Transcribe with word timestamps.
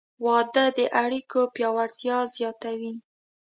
•واده 0.25 0.65
د 0.77 0.79
اړیکو 1.03 1.39
پیاوړتیا 1.55 2.17
زیاتوي. 2.35 2.93